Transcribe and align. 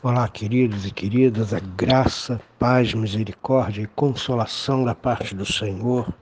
Olá, 0.00 0.28
queridos 0.28 0.86
e 0.86 0.92
queridas, 0.92 1.52
a 1.52 1.58
graça, 1.58 2.40
paz, 2.56 2.94
misericórdia 2.94 3.82
e 3.82 3.86
consolação 3.88 4.84
da 4.84 4.94
parte 4.94 5.34
do 5.34 5.44
Senhor 5.44 6.14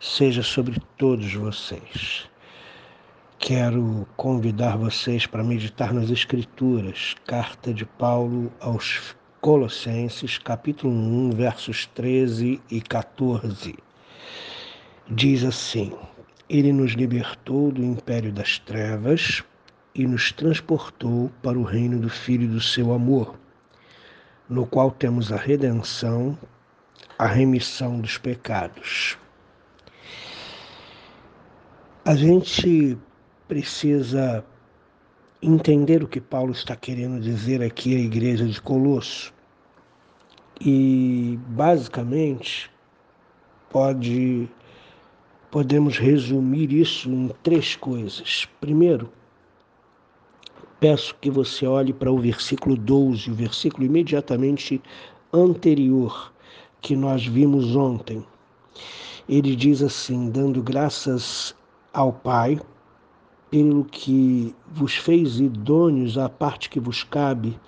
seja 0.00 0.42
sobre 0.42 0.82
todos 0.98 1.32
vocês. 1.32 2.28
Quero 3.38 4.08
convidar 4.16 4.76
vocês 4.76 5.24
para 5.24 5.44
meditar 5.44 5.94
nas 5.94 6.10
Escrituras, 6.10 7.14
carta 7.24 7.72
de 7.72 7.86
Paulo 7.86 8.52
aos 8.58 9.14
Colossenses, 9.40 10.36
capítulo 10.38 10.92
1, 10.92 11.30
versos 11.30 11.86
13 11.86 12.60
e 12.68 12.80
14. 12.80 13.76
Diz 15.08 15.44
assim: 15.44 15.92
Ele 16.48 16.72
nos 16.72 16.90
libertou 16.90 17.70
do 17.70 17.84
império 17.84 18.32
das 18.32 18.58
trevas 18.58 19.44
e 19.96 20.06
nos 20.06 20.30
transportou 20.30 21.30
para 21.42 21.58
o 21.58 21.62
reino 21.62 21.98
do 21.98 22.10
Filho 22.10 22.46
do 22.46 22.60
seu 22.60 22.92
amor, 22.92 23.34
no 24.46 24.66
qual 24.66 24.90
temos 24.90 25.32
a 25.32 25.36
redenção, 25.36 26.38
a 27.18 27.26
remissão 27.26 27.98
dos 27.98 28.18
pecados. 28.18 29.16
A 32.04 32.14
gente 32.14 32.98
precisa 33.48 34.44
entender 35.42 36.02
o 36.02 36.08
que 36.08 36.20
Paulo 36.20 36.52
está 36.52 36.76
querendo 36.76 37.18
dizer 37.18 37.62
aqui 37.62 37.96
à 37.96 37.98
igreja 37.98 38.46
de 38.46 38.60
Colosso. 38.60 39.32
E 40.60 41.38
basicamente 41.48 42.70
pode 43.70 44.48
podemos 45.50 45.98
resumir 45.98 46.72
isso 46.72 47.08
em 47.08 47.28
três 47.42 47.76
coisas. 47.76 48.46
Primeiro, 48.60 49.10
peço 50.80 51.14
que 51.20 51.30
você 51.30 51.66
olhe 51.66 51.92
para 51.92 52.10
o 52.10 52.18
versículo 52.18 52.76
12, 52.76 53.30
o 53.30 53.34
versículo 53.34 53.84
imediatamente 53.84 54.80
anterior 55.32 56.32
que 56.80 56.94
nós 56.94 57.26
vimos 57.26 57.74
ontem. 57.74 58.24
Ele 59.28 59.56
diz 59.56 59.82
assim: 59.82 60.30
dando 60.30 60.62
graças 60.62 61.54
ao 61.92 62.12
Pai, 62.12 62.60
pelo 63.50 63.84
que 63.84 64.54
vos 64.68 64.96
fez 64.96 65.40
idôneos 65.40 66.18
à 66.18 66.28
parte 66.28 66.68
que 66.68 66.80
vos 66.80 67.02
cabe 67.02 67.58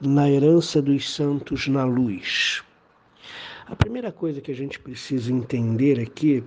na 0.00 0.30
herança 0.30 0.82
dos 0.82 1.12
santos 1.12 1.66
na 1.66 1.84
luz. 1.84 2.62
A 3.66 3.74
primeira 3.74 4.12
coisa 4.12 4.40
que 4.40 4.50
a 4.50 4.54
gente 4.54 4.78
precisa 4.78 5.32
entender 5.32 5.98
aqui 5.98 6.44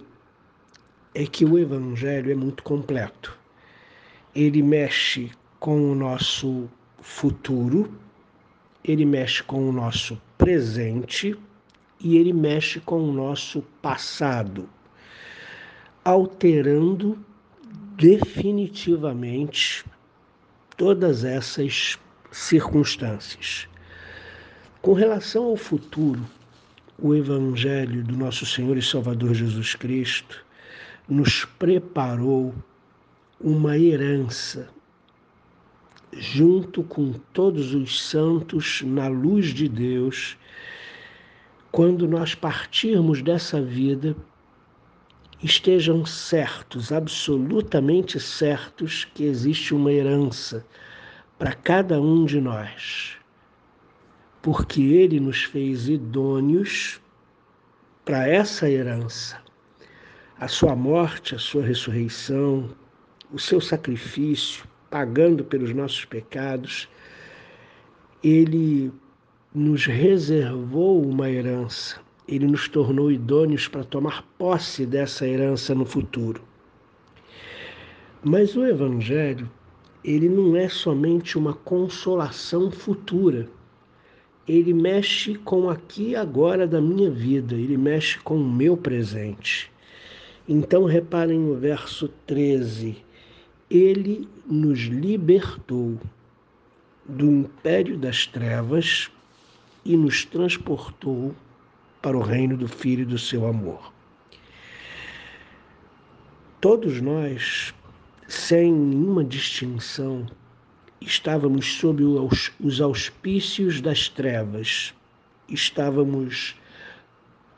é 1.16 1.26
que 1.26 1.44
o 1.44 1.58
Evangelho 1.58 2.32
é 2.32 2.36
muito 2.36 2.62
completo. 2.62 3.36
Ele 4.36 4.62
mexe 4.62 5.32
com 5.60 5.92
o 5.92 5.96
nosso 5.96 6.70
futuro, 7.02 7.92
ele 8.84 9.06
mexe 9.06 9.44
com 9.44 9.70
o 9.70 9.72
nosso 9.72 10.22
presente 10.38 11.38
e 12.00 12.18
ele 12.18 12.32
mexe 12.32 12.80
com 12.80 13.02
o 13.02 13.12
nosso 13.12 13.62
passado, 13.82 14.70
alterando 16.04 17.18
definitivamente 17.96 19.84
todas 20.78 21.24
essas 21.24 21.98
circunstâncias. 22.32 23.68
Com 24.82 24.94
relação 24.94 25.46
ao 25.46 25.58
futuro, 25.58 26.24
o 27.00 27.16
Evangelho 27.16 28.04
do 28.04 28.16
nosso 28.16 28.46
Senhor 28.46 28.78
e 28.78 28.82
Salvador 28.82 29.34
Jesus 29.34 29.76
Cristo 29.76 30.46
nos 31.10 31.46
preparou 31.46 32.54
uma 33.40 33.78
herança 33.78 34.70
junto 36.14 36.84
com 36.84 37.14
todos 37.34 37.74
os 37.74 38.02
santos 38.02 38.82
na 38.84 39.08
luz 39.08 39.48
de 39.54 39.68
Deus, 39.68 40.38
quando 41.72 42.08
nós 42.08 42.34
partirmos 42.34 43.22
dessa 43.22 43.62
vida, 43.62 44.16
estejam 45.44 46.06
certos, 46.06 46.92
absolutamente 46.92 48.20
certos, 48.20 49.06
que 49.06 49.24
existe 49.24 49.74
uma 49.74 49.92
herança 49.92 50.66
para 51.38 51.54
cada 51.54 52.02
um 52.02 52.26
de 52.26 52.42
nós, 52.42 53.18
porque 54.42 54.82
Ele 54.82 55.20
nos 55.20 55.44
fez 55.44 55.88
idôneos 55.88 57.00
para 58.04 58.28
essa 58.28 58.70
herança. 58.70 59.40
A 60.40 60.48
sua 60.48 60.76
morte, 60.76 61.36
a 61.36 61.40
sua 61.40 61.64
ressurreição, 61.64 62.70
o 63.32 63.38
seu 63.38 63.60
sacrifício, 63.60 64.64
pagando 64.90 65.44
pelos 65.44 65.74
nossos 65.74 66.06
pecados, 66.06 66.88
ele 68.24 68.92
nos 69.54 69.86
reservou 69.86 71.04
uma 71.04 71.30
herança, 71.30 72.00
ele 72.28 72.46
nos 72.46 72.68
tornou 72.68 73.12
idôneos 73.12 73.68
para 73.68 73.84
tomar 73.84 74.24
posse 74.38 74.86
dessa 74.86 75.28
herança 75.28 75.74
no 75.74 75.86
futuro. 75.86 76.42
Mas 78.24 78.56
o 78.56 78.66
Evangelho, 78.66 79.50
ele 80.04 80.28
não 80.28 80.56
é 80.56 80.68
somente 80.68 81.38
uma 81.38 81.54
consolação 81.54 82.72
futura. 82.72 83.48
Ele 84.48 84.74
mexe 84.74 85.36
com 85.36 85.70
aqui 85.70 86.10
e 86.10 86.16
agora 86.16 86.66
da 86.66 86.82
minha 86.82 87.10
vida, 87.10 87.56
ele 87.56 87.78
mexe 87.78 88.20
com 88.20 88.38
o 88.38 88.52
meu 88.52 88.78
presente. 88.78 89.72
Então 90.48 90.86
reparem 90.86 91.40
no 91.40 91.56
verso 91.56 92.08
13 92.26 93.07
ele 93.70 94.30
nos 94.46 94.80
libertou 94.80 96.00
do 97.06 97.26
império 97.26 97.98
das 97.98 98.26
trevas 98.26 99.12
e 99.84 99.98
nos 99.98 100.24
transportou 100.24 101.36
para 102.02 102.18
o 102.18 102.22
reino 102.22 102.56
do 102.56 102.68
Filho 102.68 103.06
do 103.06 103.18
seu 103.18 103.46
amor. 103.46 103.92
Todos 106.62 107.02
nós, 107.02 107.74
sem 108.28 108.72
nenhuma 108.74 109.24
distinção, 109.24 110.26
estávamos 111.02 111.74
sob 111.78 112.04
os 112.60 112.82
auspícios 112.82 113.82
das 113.82 114.08
trevas, 114.10 114.94
estávamos 115.50 116.56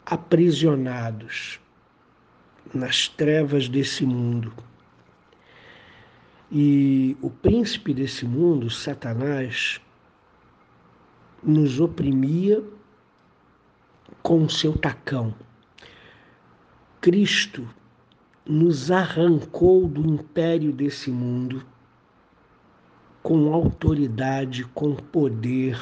aprisionados 0.06 1.60
nas 2.74 3.08
trevas 3.08 3.70
desse 3.70 4.06
mundo 4.06 4.52
e 6.52 7.16
o 7.22 7.30
príncipe 7.30 7.94
desse 7.94 8.26
mundo, 8.26 8.70
Satanás, 8.70 9.80
nos 11.44 11.80
oprimia 11.80 12.64
com 14.24 14.44
o 14.44 14.50
seu 14.50 14.76
tacão. 14.76 15.34
Cristo 17.00 17.68
nos 18.46 18.90
arrancou 18.90 19.88
do 19.88 20.02
império 20.06 20.74
desse 20.74 21.12
mundo 21.12 21.64
com 23.22 23.54
autoridade, 23.54 24.64
com 24.74 24.96
poder. 24.96 25.80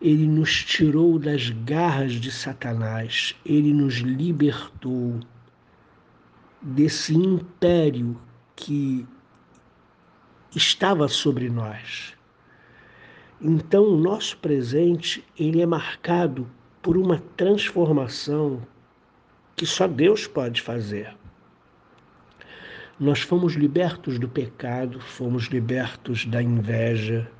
Ele 0.00 0.26
nos 0.26 0.64
tirou 0.64 1.18
das 1.18 1.50
garras 1.50 2.12
de 2.12 2.30
Satanás, 2.30 3.34
ele 3.44 3.72
nos 3.72 3.94
libertou 3.94 5.18
desse 6.62 7.14
império 7.14 8.16
que 8.54 9.06
estava 10.54 11.08
sobre 11.08 11.48
nós. 11.48 12.14
Então, 13.40 13.84
o 13.84 13.96
nosso 13.96 14.38
presente 14.38 15.24
ele 15.38 15.60
é 15.60 15.66
marcado 15.66 16.48
por 16.80 16.96
uma 16.96 17.22
transformação 17.36 18.62
que 19.54 19.66
só 19.66 19.86
Deus 19.86 20.26
pode 20.26 20.62
fazer. 20.62 21.14
Nós 22.98 23.20
fomos 23.20 23.54
libertos 23.54 24.18
do 24.18 24.28
pecado, 24.28 25.00
fomos 25.00 25.44
libertos 25.46 26.24
da 26.24 26.42
inveja, 26.42 27.30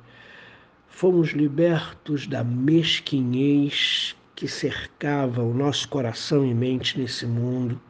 fomos 0.87 1.29
libertos 1.29 2.27
da 2.27 2.43
mesquinhez 2.43 4.15
que 4.35 4.47
cercava 4.47 5.41
o 5.41 5.53
nosso 5.53 5.87
coração 5.89 6.45
e 6.45 6.53
mente 6.53 6.99
nesse 6.99 7.25
mundo 7.25 7.81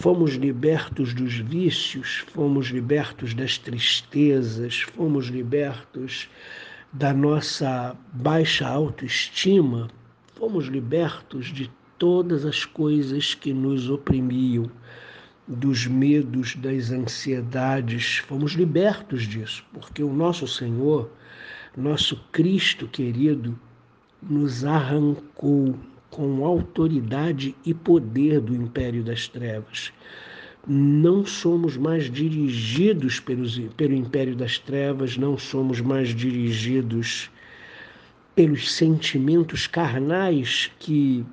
Fomos 0.00 0.30
libertos 0.30 1.12
dos 1.12 1.34
vícios, 1.34 2.24
fomos 2.32 2.68
libertos 2.68 3.34
das 3.34 3.58
tristezas, 3.58 4.80
fomos 4.80 5.26
libertos 5.26 6.26
da 6.90 7.12
nossa 7.12 7.94
baixa 8.14 8.66
autoestima, 8.66 9.90
fomos 10.36 10.68
libertos 10.68 11.52
de 11.52 11.70
todas 11.98 12.46
as 12.46 12.64
coisas 12.64 13.34
que 13.34 13.52
nos 13.52 13.90
oprimiam, 13.90 14.70
dos 15.46 15.86
medos, 15.86 16.56
das 16.56 16.90
ansiedades, 16.90 18.22
fomos 18.26 18.52
libertos 18.52 19.24
disso, 19.24 19.62
porque 19.70 20.02
o 20.02 20.14
nosso 20.14 20.48
Senhor, 20.48 21.10
nosso 21.76 22.16
Cristo 22.32 22.88
querido, 22.88 23.54
nos 24.22 24.64
arrancou 24.64 25.78
com 26.10 26.44
autoridade 26.44 27.54
e 27.64 27.72
poder 27.72 28.40
do 28.40 28.54
império 28.54 29.02
das 29.02 29.28
trevas, 29.28 29.92
não 30.66 31.24
somos 31.24 31.76
mais 31.76 32.10
dirigidos 32.10 33.20
pelos, 33.20 33.58
pelo 33.76 33.94
império 33.94 34.36
das 34.36 34.58
trevas, 34.58 35.16
não 35.16 35.38
somos 35.38 35.80
mais 35.80 36.08
dirigidos 36.08 37.30
pelos 38.34 38.72
sentimentos 38.72 39.66
carnais 39.66 40.70
que 40.78 41.24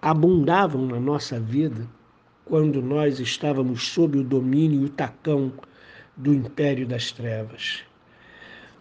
abundavam 0.00 0.86
na 0.86 1.00
nossa 1.00 1.40
vida 1.40 1.88
quando 2.44 2.80
nós 2.80 3.18
estávamos 3.18 3.88
sob 3.88 4.18
o 4.18 4.24
domínio 4.24 4.82
e 4.82 4.84
o 4.86 4.88
tacão 4.88 5.52
do 6.16 6.32
império 6.32 6.86
das 6.86 7.12
trevas. 7.12 7.82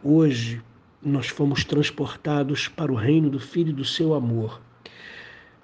Hoje, 0.04 0.62
nós 1.02 1.28
fomos 1.28 1.64
transportados 1.64 2.68
para 2.68 2.92
o 2.92 2.96
reino 2.96 3.30
do 3.30 3.40
Filho 3.40 3.74
do 3.74 3.86
seu 3.86 4.14
amor, 4.14 4.62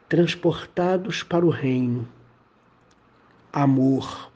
transportados 0.07 1.23
para 1.23 1.45
o 1.45 1.49
reino 1.49 2.07
amor. 3.51 4.31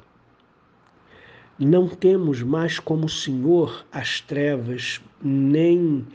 Não 1.59 1.88
temos 1.88 2.44
mais 2.44 2.79
como 2.79 3.09
Senhor 3.09 3.85
as 3.91 4.21
trevas, 4.21 5.01
nem 5.21 6.05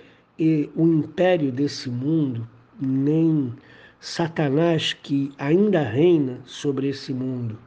o 0.77 0.87
império 0.87 1.51
desse 1.51 1.89
mundo, 1.89 2.49
nem 2.81 3.53
Satanás 4.01 4.93
que 4.93 5.33
ainda 5.39 5.83
reina 5.83 6.41
sobre 6.45 6.89
esse 6.89 7.13
mundo. 7.13 7.59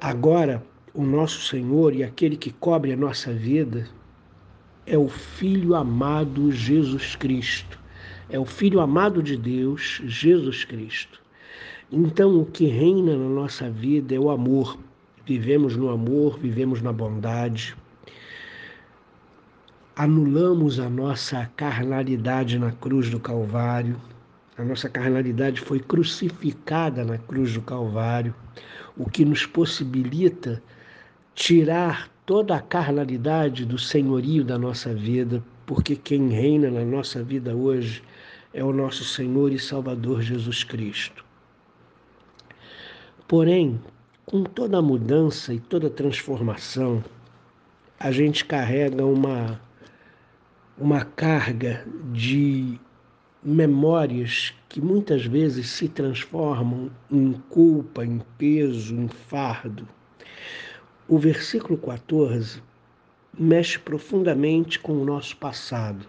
Agora, 0.00 0.62
o 0.92 1.02
nosso 1.02 1.42
Senhor 1.42 1.94
e 1.94 2.02
aquele 2.02 2.36
que 2.36 2.50
cobre 2.50 2.92
a 2.92 2.96
nossa 2.96 3.32
vida 3.32 3.88
é 4.86 4.96
o 4.96 5.08
Filho 5.08 5.74
amado 5.74 6.50
Jesus 6.50 7.14
Cristo. 7.16 7.78
É 8.28 8.38
o 8.38 8.44
Filho 8.44 8.80
amado 8.80 9.22
de 9.22 9.36
Deus, 9.36 10.00
Jesus 10.04 10.64
Cristo. 10.64 11.20
Então, 11.92 12.40
o 12.40 12.46
que 12.46 12.66
reina 12.66 13.16
na 13.16 13.28
nossa 13.28 13.68
vida 13.68 14.14
é 14.14 14.18
o 14.18 14.30
amor. 14.30 14.78
Vivemos 15.26 15.76
no 15.76 15.90
amor, 15.90 16.38
vivemos 16.38 16.80
na 16.80 16.92
bondade. 16.92 17.76
Anulamos 19.96 20.78
a 20.78 20.88
nossa 20.88 21.50
carnalidade 21.56 22.58
na 22.58 22.72
cruz 22.72 23.10
do 23.10 23.18
Calvário. 23.18 23.96
A 24.56 24.64
nossa 24.64 24.88
carnalidade 24.88 25.60
foi 25.60 25.80
crucificada 25.80 27.04
na 27.04 27.18
cruz 27.18 27.54
do 27.54 27.62
Calvário, 27.62 28.34
o 28.96 29.08
que 29.08 29.24
nos 29.24 29.44
possibilita 29.44 30.62
tirar 31.34 32.10
toda 32.30 32.54
a 32.54 32.60
carnalidade 32.60 33.66
do 33.66 33.76
senhorio 33.76 34.44
da 34.44 34.56
nossa 34.56 34.94
vida, 34.94 35.42
porque 35.66 35.96
quem 35.96 36.28
reina 36.28 36.70
na 36.70 36.84
nossa 36.84 37.24
vida 37.24 37.56
hoje 37.56 38.04
é 38.54 38.62
o 38.62 38.72
nosso 38.72 39.02
Senhor 39.02 39.50
e 39.50 39.58
Salvador 39.58 40.22
Jesus 40.22 40.62
Cristo. 40.62 41.24
Porém, 43.26 43.80
com 44.24 44.44
toda 44.44 44.78
a 44.78 44.80
mudança 44.80 45.52
e 45.52 45.58
toda 45.58 45.88
a 45.88 45.90
transformação, 45.90 47.02
a 47.98 48.12
gente 48.12 48.44
carrega 48.44 49.04
uma, 49.04 49.60
uma 50.78 51.04
carga 51.04 51.84
de 52.12 52.78
memórias 53.42 54.54
que 54.68 54.80
muitas 54.80 55.26
vezes 55.26 55.68
se 55.68 55.88
transformam 55.88 56.92
em 57.10 57.32
culpa, 57.48 58.04
em 58.04 58.20
peso, 58.38 58.94
em 58.94 59.08
fardo. 59.08 59.84
O 61.10 61.18
versículo 61.18 61.76
14 61.76 62.62
mexe 63.36 63.76
profundamente 63.80 64.78
com 64.78 64.92
o 64.92 65.04
nosso 65.04 65.36
passado. 65.36 66.06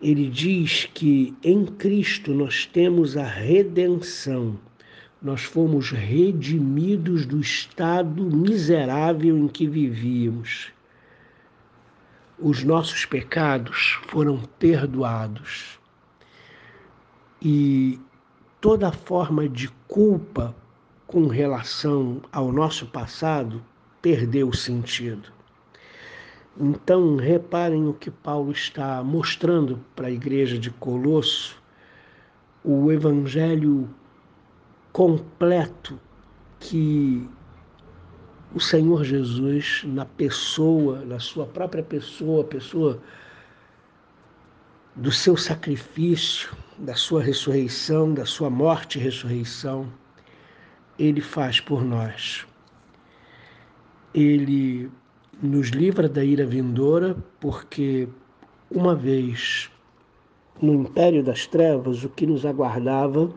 Ele 0.00 0.26
diz 0.26 0.88
que 0.94 1.36
em 1.44 1.66
Cristo 1.66 2.32
nós 2.32 2.64
temos 2.64 3.14
a 3.14 3.26
redenção 3.26 4.58
nós 5.20 5.42
fomos 5.42 5.90
redimidos 5.90 7.26
do 7.26 7.40
estado 7.40 8.24
miserável 8.24 9.36
em 9.36 9.48
que 9.48 9.66
vivíamos. 9.66 10.72
Os 12.38 12.62
nossos 12.62 13.04
pecados 13.04 13.98
foram 14.08 14.40
perdoados. 14.58 15.78
E 17.42 17.98
toda 18.60 18.92
forma 18.92 19.48
de 19.48 19.68
culpa 19.88 20.54
com 21.08 21.26
relação 21.26 22.20
ao 22.30 22.52
nosso 22.52 22.86
passado 22.86 23.64
perdeu 24.00 24.52
sentido. 24.52 25.32
Então, 26.60 27.16
reparem 27.16 27.88
o 27.88 27.94
que 27.94 28.10
Paulo 28.10 28.52
está 28.52 29.02
mostrando 29.02 29.82
para 29.96 30.08
a 30.08 30.10
igreja 30.10 30.58
de 30.58 30.70
Colosso, 30.70 31.56
o 32.62 32.92
evangelho 32.92 33.88
completo 34.92 35.98
que 36.60 37.26
o 38.54 38.60
Senhor 38.60 39.02
Jesus, 39.02 39.84
na 39.86 40.04
pessoa, 40.04 41.04
na 41.06 41.18
sua 41.18 41.46
própria 41.46 41.82
pessoa, 41.82 42.44
pessoa 42.44 43.00
do 44.94 45.10
seu 45.10 45.38
sacrifício, 45.38 46.54
da 46.76 46.94
sua 46.94 47.22
ressurreição, 47.22 48.12
da 48.12 48.26
sua 48.26 48.50
morte 48.50 48.98
e 48.98 49.02
ressurreição, 49.02 49.90
ele 50.98 51.20
faz 51.20 51.60
por 51.60 51.84
nós. 51.84 52.46
Ele 54.14 54.90
nos 55.42 55.68
livra 55.68 56.08
da 56.08 56.24
ira 56.24 56.44
vindoura, 56.44 57.16
porque 57.40 58.08
uma 58.70 58.94
vez 58.94 59.70
no 60.60 60.74
império 60.74 61.22
das 61.22 61.46
trevas, 61.46 62.02
o 62.02 62.08
que 62.08 62.26
nos 62.26 62.44
aguardava 62.44 63.32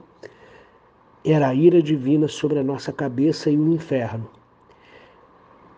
era 1.24 1.50
a 1.50 1.54
ira 1.54 1.82
divina 1.82 2.28
sobre 2.28 2.58
a 2.58 2.64
nossa 2.64 2.92
cabeça 2.92 3.50
e 3.52 3.58
o 3.58 3.74
inferno. 3.74 4.28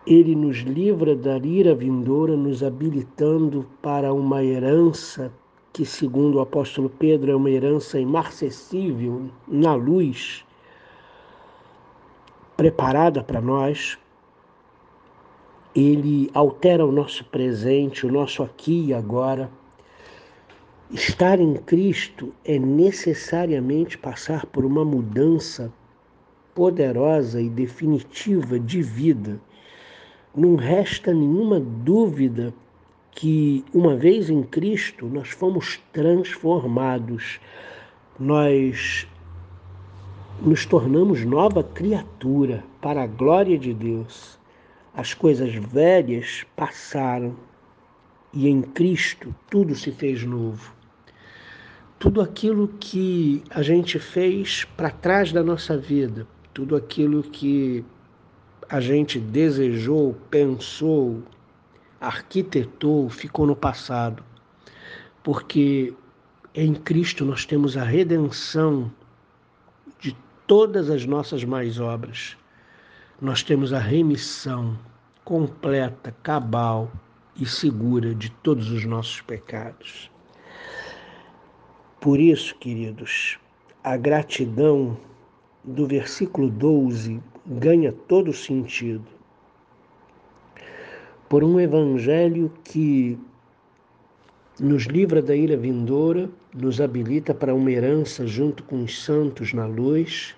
Ele 0.06 0.34
nos 0.34 0.58
livra 0.58 1.14
da 1.14 1.36
ira 1.38 1.74
vindoura, 1.74 2.36
nos 2.36 2.62
habilitando 2.62 3.66
para 3.82 4.12
uma 4.12 4.42
herança 4.42 5.32
que, 5.72 5.84
segundo 5.84 6.36
o 6.36 6.40
apóstolo 6.40 6.88
Pedro, 6.88 7.30
é 7.30 7.36
uma 7.36 7.50
herança 7.50 7.98
imarcessível 7.98 9.28
na 9.46 9.74
luz, 9.74 10.44
preparada 12.56 13.22
para 13.22 13.40
nós. 13.40 13.98
Ele 15.74 16.30
altera 16.32 16.86
o 16.86 16.92
nosso 16.92 17.24
presente, 17.24 18.06
o 18.06 18.12
nosso 18.12 18.42
aqui 18.42 18.86
e 18.86 18.94
agora 18.94 19.50
Estar 20.94 21.40
em 21.40 21.54
Cristo 21.54 22.32
é 22.44 22.56
necessariamente 22.56 23.96
passar 23.98 24.44
por 24.46 24.64
uma 24.64 24.84
mudança 24.84 25.72
poderosa 26.54 27.40
e 27.40 27.48
definitiva 27.48 28.60
de 28.60 28.82
vida. 28.82 29.40
Não 30.36 30.54
resta 30.54 31.12
nenhuma 31.12 31.58
dúvida 31.58 32.54
que, 33.10 33.64
uma 33.72 33.96
vez 33.96 34.28
em 34.28 34.42
Cristo, 34.42 35.06
nós 35.06 35.30
fomos 35.30 35.80
transformados, 35.92 37.40
nós 38.16 39.08
nos 40.42 40.66
tornamos 40.66 41.24
nova 41.24 41.62
criatura 41.62 42.64
para 42.80 43.02
a 43.02 43.06
glória 43.06 43.58
de 43.58 43.72
Deus. 43.72 44.38
As 44.94 45.14
coisas 45.14 45.54
velhas 45.54 46.44
passaram 46.54 47.36
e 48.32 48.48
em 48.48 48.62
Cristo 48.62 49.34
tudo 49.50 49.74
se 49.74 49.90
fez 49.92 50.24
novo 50.24 50.74
tudo 52.04 52.20
aquilo 52.20 52.68
que 52.78 53.42
a 53.48 53.62
gente 53.62 53.98
fez 53.98 54.62
para 54.76 54.90
trás 54.90 55.32
da 55.32 55.42
nossa 55.42 55.78
vida, 55.78 56.26
tudo 56.52 56.76
aquilo 56.76 57.22
que 57.22 57.82
a 58.68 58.78
gente 58.78 59.18
desejou, 59.18 60.14
pensou, 60.30 61.22
arquitetou, 61.98 63.08
ficou 63.08 63.46
no 63.46 63.56
passado. 63.56 64.22
Porque 65.22 65.94
em 66.54 66.74
Cristo 66.74 67.24
nós 67.24 67.46
temos 67.46 67.74
a 67.74 67.84
redenção 67.84 68.82
de 68.82 69.03
todas 70.46 70.90
as 70.90 71.06
nossas 71.06 71.44
mais 71.44 71.80
obras. 71.80 72.36
Nós 73.20 73.42
temos 73.42 73.72
a 73.72 73.78
remissão 73.78 74.78
completa, 75.24 76.14
cabal 76.22 76.90
e 77.36 77.46
segura 77.46 78.14
de 78.14 78.30
todos 78.30 78.70
os 78.70 78.84
nossos 78.84 79.20
pecados. 79.22 80.10
Por 82.00 82.20
isso, 82.20 82.54
queridos, 82.56 83.38
a 83.82 83.96
gratidão 83.96 84.96
do 85.64 85.86
versículo 85.86 86.50
12 86.50 87.22
ganha 87.46 87.92
todo 87.92 88.32
sentido. 88.32 89.06
Por 91.28 91.42
um 91.42 91.58
evangelho 91.58 92.52
que 92.62 93.18
nos 94.60 94.84
livra 94.84 95.20
da 95.20 95.34
ira 95.34 95.56
vindoura, 95.56 96.30
nos 96.54 96.80
habilita 96.80 97.34
para 97.34 97.54
uma 97.54 97.70
herança 97.70 98.26
junto 98.26 98.62
com 98.62 98.84
os 98.84 99.02
santos 99.02 99.52
na 99.52 99.66
luz, 99.66 100.36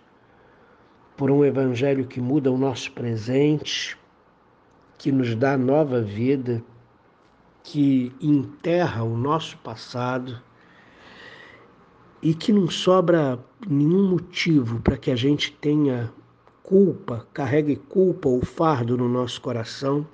por 1.17 1.31
um 1.31 1.45
evangelho 1.45 2.07
que 2.07 2.21
muda 2.21 2.51
o 2.51 2.59
nosso 2.59 2.93
presente, 2.93 3.97
que 4.99 5.13
nos 5.13 5.35
dá 5.35 5.57
nova 5.57 6.01
vida, 6.01 6.63
que 7.63 8.13
enterra 8.21 9.03
o 9.03 9.17
nosso 9.17 9.59
passado 9.59 10.41
e 12.23 12.33
que 12.33 12.53
não 12.53 12.71
sobra 12.71 13.39
nenhum 13.69 14.09
motivo 14.09 14.81
para 14.81 14.97
que 14.97 15.11
a 15.11 15.17
gente 15.17 15.53
tenha 15.53 16.13
culpa, 16.63 17.27
carregue 17.33 17.77
culpa 17.77 18.29
ou 18.29 18.45
fardo 18.45 18.97
no 18.97 19.09
nosso 19.09 19.41
coração, 19.41 20.07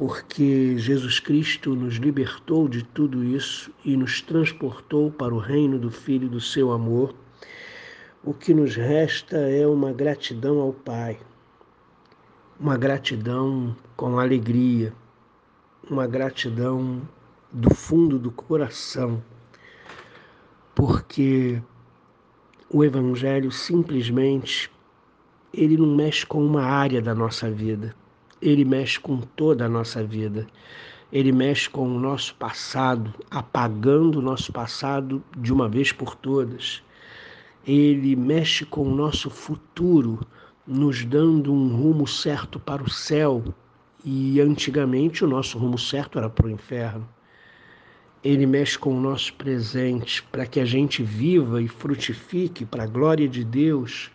porque 0.00 0.78
Jesus 0.78 1.20
Cristo 1.20 1.76
nos 1.76 1.96
libertou 1.96 2.66
de 2.66 2.82
tudo 2.82 3.22
isso 3.22 3.70
e 3.84 3.98
nos 3.98 4.22
transportou 4.22 5.10
para 5.10 5.34
o 5.34 5.38
reino 5.38 5.78
do 5.78 5.90
Filho 5.90 6.26
do 6.26 6.40
seu 6.40 6.72
amor. 6.72 7.14
O 8.24 8.32
que 8.32 8.54
nos 8.54 8.74
resta 8.74 9.36
é 9.36 9.66
uma 9.66 9.92
gratidão 9.92 10.58
ao 10.58 10.72
Pai, 10.72 11.20
uma 12.58 12.78
gratidão 12.78 13.76
com 13.94 14.18
alegria, 14.18 14.90
uma 15.90 16.06
gratidão 16.06 17.06
do 17.52 17.74
fundo 17.74 18.18
do 18.18 18.30
coração, 18.30 19.22
porque 20.74 21.60
o 22.70 22.82
Evangelho 22.82 23.52
simplesmente 23.52 24.70
ele 25.52 25.76
não 25.76 25.94
mexe 25.94 26.24
com 26.24 26.42
uma 26.42 26.62
área 26.62 27.02
da 27.02 27.14
nossa 27.14 27.50
vida, 27.50 27.94
ele 28.40 28.64
mexe 28.64 28.98
com 28.98 29.18
toda 29.18 29.66
a 29.66 29.68
nossa 29.68 30.02
vida. 30.02 30.46
Ele 31.12 31.32
mexe 31.32 31.68
com 31.68 31.86
o 31.88 31.98
nosso 31.98 32.34
passado, 32.36 33.12
apagando 33.30 34.18
o 34.18 34.22
nosso 34.22 34.52
passado 34.52 35.22
de 35.36 35.52
uma 35.52 35.68
vez 35.68 35.92
por 35.92 36.14
todas. 36.14 36.82
Ele 37.66 38.16
mexe 38.16 38.64
com 38.64 38.82
o 38.82 38.94
nosso 38.94 39.28
futuro, 39.28 40.20
nos 40.66 41.04
dando 41.04 41.52
um 41.52 41.76
rumo 41.76 42.06
certo 42.06 42.58
para 42.58 42.82
o 42.82 42.88
céu. 42.88 43.42
E 44.04 44.40
antigamente 44.40 45.24
o 45.24 45.28
nosso 45.28 45.58
rumo 45.58 45.76
certo 45.76 46.16
era 46.16 46.30
para 46.30 46.46
o 46.46 46.50
inferno. 46.50 47.06
Ele 48.22 48.46
mexe 48.46 48.78
com 48.78 48.94
o 48.96 49.00
nosso 49.00 49.34
presente 49.34 50.22
para 50.22 50.46
que 50.46 50.60
a 50.60 50.64
gente 50.64 51.02
viva 51.02 51.60
e 51.60 51.68
frutifique 51.68 52.64
para 52.64 52.84
a 52.84 52.86
glória 52.86 53.28
de 53.28 53.44
Deus, 53.44 54.10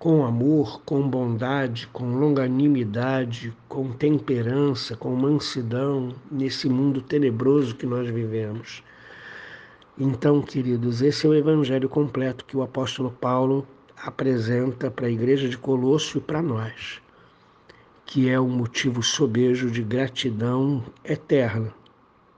com 0.00 0.24
amor, 0.24 0.80
com 0.86 1.06
bondade, 1.06 1.86
com 1.88 2.14
longanimidade, 2.18 3.52
com 3.68 3.92
temperança, 3.92 4.96
com 4.96 5.14
mansidão 5.14 6.14
nesse 6.32 6.70
mundo 6.70 7.02
tenebroso 7.02 7.76
que 7.76 7.84
nós 7.84 8.08
vivemos. 8.08 8.82
Então, 9.98 10.40
queridos, 10.40 11.02
esse 11.02 11.26
é 11.26 11.28
o 11.28 11.34
evangelho 11.34 11.86
completo 11.86 12.46
que 12.46 12.56
o 12.56 12.62
apóstolo 12.62 13.10
Paulo 13.10 13.68
apresenta 13.94 14.90
para 14.90 15.06
a 15.06 15.10
igreja 15.10 15.50
de 15.50 15.58
Colosso 15.58 16.16
e 16.16 16.20
para 16.22 16.40
nós, 16.40 17.02
que 18.06 18.30
é 18.30 18.40
um 18.40 18.48
motivo 18.48 19.02
sobejo 19.02 19.70
de 19.70 19.82
gratidão 19.82 20.82
eterna 21.04 21.74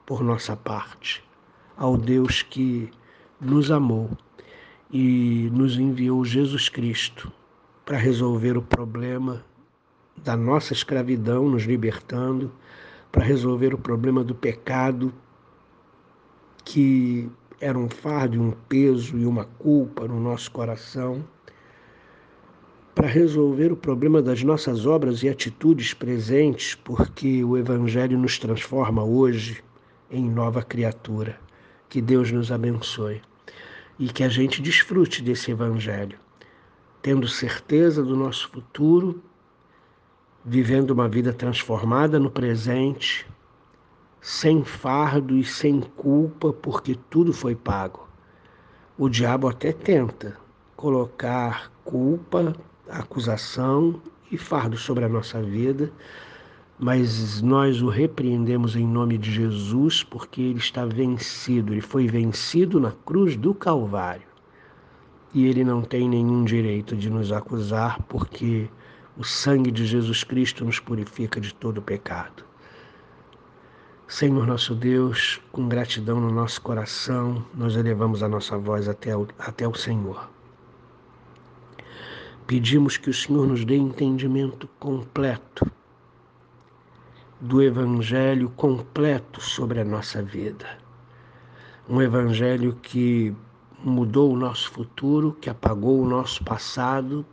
por 0.05 0.25
nossa 0.25 0.57
parte, 0.57 1.23
ao 1.77 1.97
Deus 1.97 2.43
que 2.43 2.91
nos 3.41 3.71
amou 3.71 4.11
e 4.91 5.49
nos 5.53 5.79
enviou 5.79 6.25
Jesus 6.25 6.69
Cristo 6.69 7.33
para 7.93 8.01
resolver 8.01 8.57
o 8.57 8.63
problema 8.63 9.45
da 10.17 10.35
nossa 10.35 10.73
escravidão, 10.73 11.47
nos 11.51 11.65
libertando, 11.65 12.51
para 13.13 13.23
resolver 13.23 13.75
o 13.75 13.77
problema 13.77 14.25
do 14.25 14.35
pecado, 14.35 15.13
que 16.65 17.29
era 17.61 17.79
um 17.79 17.91
fardo, 17.91 18.41
um 18.41 18.53
peso 18.67 19.19
e 19.19 19.27
uma 19.27 19.45
culpa 19.45 20.09
no 20.09 20.19
nosso 20.19 20.51
coração, 20.51 21.23
para 22.95 23.07
resolver 23.07 23.71
o 23.71 23.77
problema 23.77 24.23
das 24.23 24.43
nossas 24.43 24.87
obras 24.87 25.23
e 25.23 25.29
atitudes 25.29 25.93
presentes, 25.93 26.75
porque 26.75 27.45
o 27.45 27.59
Evangelho 27.59 28.17
nos 28.17 28.39
transforma 28.39 29.05
hoje 29.05 29.63
em 30.11 30.31
nova 30.31 30.63
criatura. 30.63 31.39
Que 31.91 32.01
Deus 32.01 32.33
nos 32.33 32.51
abençoe 32.51 33.21
e 33.99 34.09
que 34.09 34.25
a 34.25 34.31
gente 34.31 34.63
desfrute 34.63 35.23
desse 35.23 35.51
Evangelho, 35.51 36.19
tendo 37.03 37.27
certeza 37.27 38.03
do 38.03 38.17
nosso 38.17 38.49
futuro, 38.49 39.21
vivendo 40.45 40.93
uma 40.93 41.09
vida 41.09 41.33
transformada 41.33 42.19
no 42.19 42.31
presente, 42.31 43.27
sem 44.21 44.65
fardo 44.65 45.37
e 45.37 45.45
sem 45.45 45.81
culpa, 45.81 46.53
porque 46.53 46.97
tudo 47.11 47.33
foi 47.33 47.57
pago. 47.57 48.09
O 48.97 49.09
diabo 49.09 49.49
até 49.49 49.73
tenta 49.73 50.39
colocar 50.77 51.73
culpa, 51.85 52.55
acusação 52.89 54.01
e 54.31 54.39
fardo 54.39 54.77
sobre 54.77 55.05
a 55.05 55.09
nossa 55.09 55.43
vida, 55.43 55.93
mas 56.79 57.43
nós 57.43 57.83
o 57.83 57.89
repreendemos 57.89 58.77
em 58.77 58.87
nome 58.87 59.19
de 59.19 59.31
Jesus, 59.31 60.05
porque 60.05 60.41
ele 60.41 60.59
está 60.59 60.87
vencido, 60.87 61.73
ele 61.73 61.81
foi 61.81 62.07
vencido 62.07 62.79
na 62.79 62.93
cruz 62.93 63.37
do 63.37 63.53
Calvário. 63.55 64.32
E 65.35 65.47
ele 65.47 65.65
não 65.65 65.83
tem 65.83 66.09
nenhum 66.09 66.45
direito 66.45 66.95
de 66.97 67.09
nos 67.09 67.33
acusar, 67.33 68.03
porque 68.03 68.69
o 69.17 69.25
sangue 69.25 69.71
de 69.71 69.87
Jesus 69.87 70.25
Cristo 70.25 70.65
nos 70.65 70.79
purifica 70.79 71.41
de 71.41 71.55
todo 71.55 71.81
pecado. 71.81 72.45
Senhor 74.13 74.47
nosso 74.47 74.75
Deus, 74.75 75.41
com 75.51 75.67
gratidão 75.67 76.21
no 76.21 76.31
nosso 76.31 76.61
coração, 76.61 77.43
nós 77.55 77.77
elevamos 77.77 78.23
a 78.23 78.29
nossa 78.29 78.59
voz 78.59 78.87
até 78.87 79.17
o, 79.17 79.27
até 79.39 79.67
o 79.67 79.75
Senhor. 79.75 80.29
Pedimos 82.47 82.99
que 82.99 83.09
o 83.09 83.15
Senhor 83.15 83.47
nos 83.47 83.65
dê 83.65 83.75
entendimento 83.75 84.69
completo 84.79 85.65
do 87.41 87.63
Evangelho 87.63 88.51
completo 88.51 89.41
sobre 89.41 89.81
a 89.81 89.85
nossa 89.85 90.23
vida. 90.23 90.79
Um 91.89 92.03
Evangelho 92.03 92.77
que 92.83 93.35
mudou 93.85 94.33
o 94.33 94.37
nosso 94.37 94.71
futuro, 94.71 95.37
que 95.41 95.51
apagou 95.51 96.01
o 96.03 96.09
nosso 96.09 96.43
passado 96.45 97.25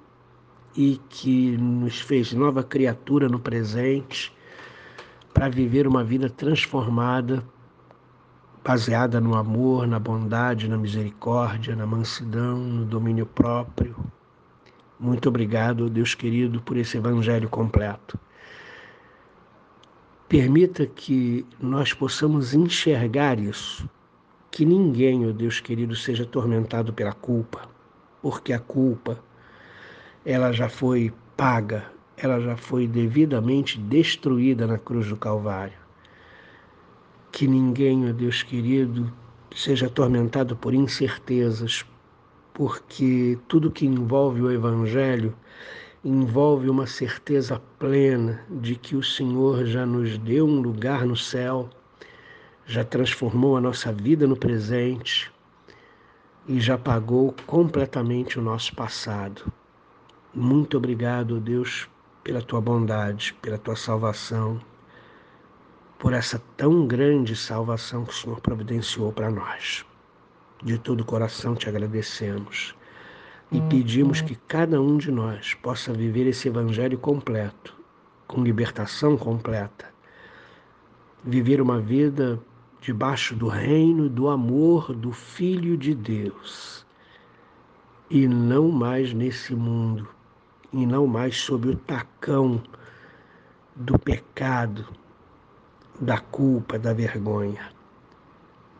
e 0.75 0.99
que 1.09 1.57
nos 1.57 1.99
fez 1.99 2.33
nova 2.33 2.63
criatura 2.63 3.27
no 3.27 3.39
presente 3.39 4.33
para 5.33 5.49
viver 5.49 5.87
uma 5.87 6.03
vida 6.03 6.29
transformada, 6.29 7.43
baseada 8.63 9.21
no 9.21 9.35
amor, 9.35 9.87
na 9.87 9.99
bondade, 9.99 10.67
na 10.67 10.77
misericórdia, 10.77 11.75
na 11.75 11.85
mansidão, 11.85 12.57
no 12.57 12.85
domínio 12.85 13.25
próprio. 13.25 13.95
Muito 14.99 15.29
obrigado, 15.29 15.89
Deus 15.89 16.13
querido, 16.13 16.61
por 16.61 16.75
esse 16.75 16.97
Evangelho 16.97 17.47
completo. 17.47 18.19
Permita 20.27 20.85
que 20.85 21.45
nós 21.59 21.93
possamos 21.93 22.53
enxergar 22.53 23.39
isso, 23.39 23.89
que 24.51 24.65
ninguém, 24.65 25.25
ó 25.25 25.29
oh 25.29 25.33
Deus 25.33 25.59
querido, 25.59 25.95
seja 25.95 26.23
atormentado 26.23 26.93
pela 26.93 27.13
culpa, 27.13 27.69
porque 28.21 28.53
a 28.53 28.59
culpa 28.59 29.19
ela 30.25 30.51
já 30.51 30.67
foi 30.67 31.13
paga, 31.37 31.85
ela 32.17 32.39
já 32.39 32.57
foi 32.57 32.87
devidamente 32.87 33.79
destruída 33.79 34.67
na 34.67 34.77
cruz 34.77 35.07
do 35.07 35.15
Calvário. 35.15 35.77
Que 37.31 37.47
ninguém, 37.47 38.05
ó 38.05 38.09
oh 38.09 38.13
Deus 38.13 38.43
querido, 38.43 39.11
seja 39.55 39.87
atormentado 39.87 40.55
por 40.55 40.73
incertezas, 40.73 41.85
porque 42.53 43.37
tudo 43.47 43.71
que 43.71 43.85
envolve 43.85 44.41
o 44.41 44.51
Evangelho 44.51 45.33
envolve 46.03 46.69
uma 46.69 46.87
certeza 46.87 47.61
plena 47.77 48.41
de 48.49 48.75
que 48.75 48.95
o 48.95 49.03
Senhor 49.03 49.65
já 49.65 49.85
nos 49.85 50.17
deu 50.17 50.45
um 50.45 50.61
lugar 50.61 51.05
no 51.05 51.15
céu, 51.15 51.69
já 52.69 52.83
transformou 52.83 53.57
a 53.57 53.61
nossa 53.61 53.91
vida 53.91 54.27
no 54.27 54.37
presente 54.37 55.31
e 56.47 56.59
já 56.59 56.77
pagou 56.77 57.33
completamente 57.47 58.37
o 58.37 58.43
nosso 58.43 58.75
passado. 58.75 59.51
Muito 60.35 60.77
obrigado, 60.77 61.39
Deus, 61.39 61.89
pela 62.23 62.43
tua 62.43 62.61
bondade, 62.61 63.33
pela 63.41 63.57
tua 63.57 63.75
salvação, 63.75 64.61
por 65.97 66.13
essa 66.13 66.39
tão 66.55 66.85
grande 66.85 67.35
salvação 67.35 68.05
que 68.05 68.11
o 68.11 68.15
Senhor 68.15 68.39
providenciou 68.39 69.11
para 69.11 69.31
nós. 69.31 69.83
De 70.63 70.77
todo 70.77 71.01
o 71.01 71.05
coração 71.05 71.55
te 71.55 71.67
agradecemos 71.67 72.75
e 73.51 73.59
pedimos 73.61 74.21
que 74.21 74.35
cada 74.47 74.79
um 74.79 74.95
de 74.95 75.09
nós 75.09 75.55
possa 75.55 75.91
viver 75.91 76.27
esse 76.27 76.47
Evangelho 76.47 76.99
completo, 76.99 77.75
com 78.27 78.43
libertação 78.43 79.17
completa, 79.17 79.91
viver 81.23 81.61
uma 81.61 81.79
vida 81.79 82.39
debaixo 82.81 83.35
do 83.35 83.47
reino 83.47 84.09
do 84.09 84.29
amor 84.29 84.93
do 84.93 85.11
Filho 85.11 85.77
de 85.77 85.93
Deus, 85.93 86.85
e 88.09 88.27
não 88.27 88.69
mais 88.69 89.13
nesse 89.13 89.53
mundo, 89.53 90.07
e 90.71 90.85
não 90.85 91.05
mais 91.05 91.37
sob 91.37 91.69
o 91.69 91.75
tacão 91.75 92.61
do 93.75 93.97
pecado, 93.99 94.85
da 95.99 96.19
culpa, 96.19 96.79
da 96.79 96.93
vergonha. 96.93 97.71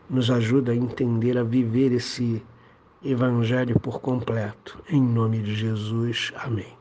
Nos 0.08 0.30
ajuda 0.30 0.72
a 0.72 0.76
entender, 0.76 1.38
a 1.38 1.44
viver 1.44 1.92
esse 1.92 2.42
Evangelho 3.02 3.80
por 3.80 4.00
completo. 4.00 4.78
Em 4.90 5.00
nome 5.00 5.38
de 5.38 5.54
Jesus. 5.54 6.32
Amém. 6.36 6.79